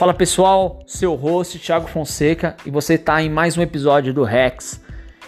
Fala 0.00 0.14
pessoal, 0.14 0.82
seu 0.86 1.14
host 1.14 1.58
Thiago 1.58 1.86
Fonseca 1.86 2.56
e 2.64 2.70
você 2.70 2.94
está 2.94 3.22
em 3.22 3.28
mais 3.28 3.58
um 3.58 3.60
episódio 3.60 4.14
do 4.14 4.24
Rex. 4.24 4.80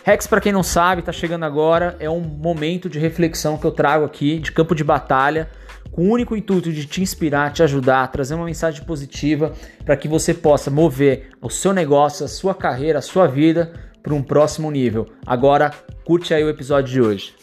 Rex, 0.03 0.27
para 0.27 0.41
quem 0.41 0.51
não 0.51 0.63
sabe, 0.63 1.01
está 1.01 1.13
chegando 1.13 1.45
agora, 1.45 1.95
é 2.01 2.09
um 2.09 2.21
momento 2.21 2.89
de 2.89 2.99
reflexão 2.99 3.59
que 3.59 3.67
eu 3.67 3.71
trago 3.71 4.07
aqui 4.07 4.39
de 4.39 4.51
campo 4.51 4.75
de 4.75 4.83
batalha, 4.83 5.51
com 5.91 6.09
o 6.09 6.11
único 6.11 6.35
intuito 6.35 6.73
de 6.73 6.87
te 6.87 7.03
inspirar, 7.03 7.53
te 7.53 7.63
ajudar, 7.63 8.11
trazer 8.11 8.35
uma 8.35 8.47
mensagem 8.47 8.83
positiva 8.83 9.53
para 9.85 9.95
que 9.95 10.09
você 10.09 10.33
possa 10.33 10.71
mover 10.71 11.29
o 11.43 11.51
seu 11.51 11.75
negócio, 11.75 12.25
a 12.25 12.29
sua 12.29 12.55
carreira, 12.55 13.01
a 13.01 13.03
sua 13.03 13.27
vida 13.27 13.75
para 14.03 14.15
um 14.15 14.23
próximo 14.23 14.71
nível. 14.71 15.07
Agora, 15.27 15.71
curte 16.03 16.33
aí 16.33 16.43
o 16.43 16.49
episódio 16.49 16.91
de 16.91 17.03
hoje. 17.03 17.42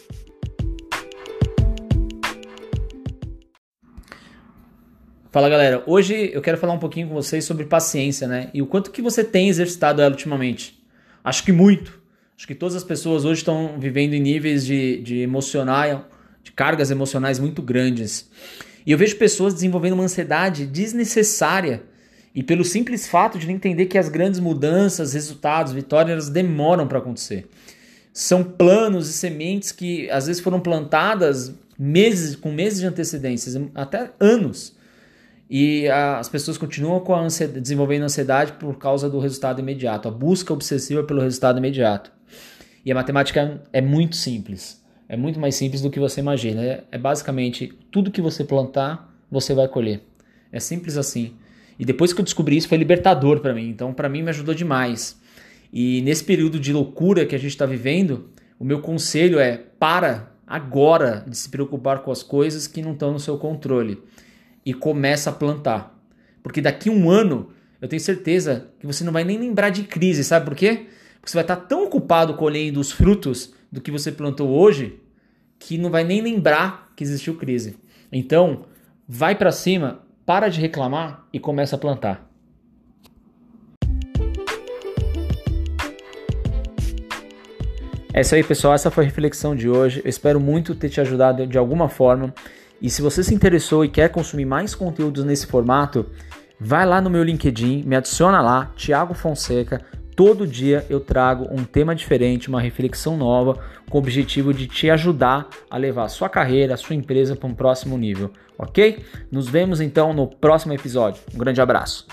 Fala 5.31 5.47
galera, 5.47 5.83
hoje 5.85 6.31
eu 6.33 6.41
quero 6.41 6.57
falar 6.57 6.73
um 6.73 6.79
pouquinho 6.79 7.07
com 7.07 7.13
vocês 7.13 7.45
sobre 7.45 7.63
paciência, 7.63 8.27
né? 8.27 8.49
E 8.51 8.63
o 8.63 8.65
quanto 8.65 8.89
que 8.89 8.99
você 8.99 9.23
tem 9.23 9.47
exercitado 9.47 10.01
ela 10.01 10.09
ultimamente. 10.09 10.83
Acho 11.23 11.43
que 11.43 11.51
muito. 11.51 12.01
Acho 12.35 12.47
que 12.47 12.55
todas 12.55 12.75
as 12.75 12.83
pessoas 12.83 13.25
hoje 13.25 13.41
estão 13.41 13.79
vivendo 13.79 14.15
em 14.15 14.19
níveis 14.19 14.65
de, 14.65 14.99
de 15.01 15.19
emocional, 15.19 16.09
de 16.41 16.51
cargas 16.51 16.89
emocionais 16.89 17.37
muito 17.37 17.61
grandes. 17.61 18.27
E 18.83 18.91
eu 18.91 18.97
vejo 18.97 19.17
pessoas 19.17 19.53
desenvolvendo 19.53 19.93
uma 19.93 20.05
ansiedade 20.05 20.65
desnecessária 20.65 21.83
e 22.33 22.41
pelo 22.41 22.65
simples 22.65 23.07
fato 23.07 23.37
de 23.37 23.45
não 23.45 23.53
entender 23.53 23.85
que 23.85 23.99
as 23.99 24.09
grandes 24.09 24.39
mudanças, 24.39 25.13
resultados, 25.13 25.73
vitórias, 25.73 26.27
demoram 26.27 26.87
para 26.87 26.97
acontecer. 26.97 27.47
São 28.11 28.43
planos 28.43 29.07
e 29.07 29.13
sementes 29.13 29.71
que 29.71 30.09
às 30.09 30.25
vezes 30.25 30.41
foram 30.41 30.59
plantadas 30.59 31.53
meses, 31.77 32.35
com 32.35 32.51
meses 32.51 32.79
de 32.79 32.87
antecedência, 32.87 33.69
até 33.75 34.09
anos 34.19 34.78
e 35.49 35.87
as 35.89 36.29
pessoas 36.29 36.59
continuam 36.59 36.99
com 36.99 37.15
a 37.15 37.21
ansiedade, 37.21 37.59
desenvolvendo 37.59 38.03
ansiedade 38.03 38.53
por 38.53 38.77
causa 38.77 39.09
do 39.09 39.17
resultado 39.17 39.59
imediato, 39.59 40.07
a 40.07 40.11
busca 40.11 40.53
obsessiva 40.53 41.03
pelo 41.03 41.21
resultado 41.21 41.57
imediato. 41.57 42.11
E 42.85 42.91
a 42.91 42.95
matemática 42.95 43.59
é 43.73 43.81
muito 43.81 44.15
simples, 44.15 44.83
é 45.07 45.17
muito 45.17 45.39
mais 45.39 45.55
simples 45.55 45.81
do 45.81 45.89
que 45.89 45.99
você 45.99 46.19
imagina. 46.21 46.63
É, 46.63 46.83
é 46.91 46.97
basicamente 46.99 47.73
tudo 47.89 48.11
que 48.11 48.21
você 48.21 48.43
plantar, 48.43 49.11
você 49.31 49.55
vai 49.55 49.67
colher. 49.67 50.01
É 50.51 50.59
simples 50.59 50.97
assim. 50.97 51.33
E 51.79 51.85
depois 51.85 52.13
que 52.13 52.21
eu 52.21 52.25
descobri 52.25 52.55
isso, 52.55 52.67
foi 52.67 52.77
libertador 52.77 53.39
para 53.39 53.53
mim. 53.53 53.69
Então, 53.69 53.91
para 53.91 54.07
mim, 54.07 54.21
me 54.21 54.29
ajudou 54.29 54.53
demais. 54.53 55.19
E 55.73 56.01
nesse 56.01 56.23
período 56.23 56.59
de 56.59 56.71
loucura 56.71 57.25
que 57.25 57.35
a 57.35 57.39
gente 57.39 57.51
está 57.51 57.65
vivendo, 57.65 58.29
o 58.59 58.63
meu 58.63 58.81
conselho 58.81 59.39
é: 59.39 59.57
para 59.57 60.31
agora 60.45 61.23
de 61.27 61.37
se 61.37 61.49
preocupar 61.49 61.99
com 61.99 62.11
as 62.11 62.21
coisas 62.21 62.67
que 62.67 62.81
não 62.81 62.93
estão 62.93 63.11
no 63.13 63.19
seu 63.19 63.37
controle 63.37 63.97
e 64.69 64.73
começa 64.73 65.31
a 65.31 65.33
plantar. 65.33 65.99
Porque 66.43 66.61
daqui 66.61 66.89
a 66.89 66.91
um 66.91 67.09
ano, 67.09 67.49
eu 67.81 67.87
tenho 67.87 67.99
certeza 67.99 68.69
que 68.79 68.85
você 68.85 69.03
não 69.03 69.11
vai 69.11 69.23
nem 69.23 69.35
lembrar 69.35 69.71
de 69.71 69.81
crise, 69.81 70.23
sabe 70.23 70.45
por 70.45 70.55
quê? 70.55 70.85
Porque 71.15 71.31
você 71.31 71.37
vai 71.37 71.43
estar 71.43 71.55
tão 71.55 71.85
ocupado 71.85 72.35
colhendo 72.35 72.79
os 72.79 72.91
frutos 72.91 73.51
do 73.71 73.81
que 73.81 73.89
você 73.89 74.11
plantou 74.11 74.47
hoje 74.47 74.99
que 75.57 75.75
não 75.75 75.89
vai 75.89 76.03
nem 76.03 76.21
lembrar 76.21 76.93
que 76.95 77.03
existiu 77.03 77.35
crise. 77.35 77.77
Então, 78.11 78.65
vai 79.07 79.33
para 79.33 79.51
cima, 79.51 80.03
para 80.23 80.49
de 80.49 80.61
reclamar 80.61 81.25
e 81.33 81.39
começa 81.39 81.75
a 81.75 81.79
plantar. 81.79 82.29
É 88.13 88.21
isso 88.21 88.35
aí, 88.35 88.43
pessoal. 88.43 88.75
Essa 88.75 88.91
foi 88.91 89.03
a 89.03 89.07
reflexão 89.07 89.55
de 89.55 89.67
hoje. 89.67 89.99
Eu 90.05 90.09
espero 90.09 90.39
muito 90.39 90.75
ter 90.75 90.89
te 90.89 91.01
ajudado 91.01 91.47
de 91.47 91.57
alguma 91.57 91.89
forma. 91.89 92.31
E 92.81 92.89
se 92.89 93.01
você 93.01 93.23
se 93.23 93.33
interessou 93.33 93.83
e 93.83 93.89
quer 93.89 94.09
consumir 94.09 94.45
mais 94.45 94.73
conteúdos 94.73 95.23
nesse 95.23 95.47
formato, 95.47 96.05
vai 96.59 96.85
lá 96.85 97.01
no 97.01 97.09
meu 97.09 97.23
LinkedIn, 97.23 97.83
me 97.83 97.95
adiciona 97.95 98.41
lá, 98.41 98.71
Thiago 98.75 99.13
Fonseca. 99.13 99.81
Todo 100.15 100.45
dia 100.45 100.85
eu 100.89 100.99
trago 100.99 101.47
um 101.49 101.63
tema 101.63 101.95
diferente, 101.95 102.49
uma 102.49 102.59
reflexão 102.59 103.15
nova, 103.15 103.57
com 103.89 103.97
o 103.97 104.01
objetivo 104.01 104.53
de 104.53 104.67
te 104.67 104.89
ajudar 104.89 105.47
a 105.69 105.77
levar 105.77 106.03
a 106.03 106.09
sua 106.09 106.27
carreira, 106.27 106.73
a 106.73 106.77
sua 106.77 106.95
empresa 106.95 107.35
para 107.35 107.47
um 107.47 107.53
próximo 107.53 107.97
nível, 107.97 108.31
ok? 108.57 109.03
Nos 109.31 109.47
vemos 109.47 109.79
então 109.79 110.13
no 110.13 110.27
próximo 110.27 110.73
episódio. 110.73 111.21
Um 111.33 111.37
grande 111.37 111.61
abraço. 111.61 112.05